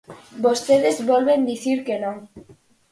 [0.45, 2.17] Vostedes volven dicir que non.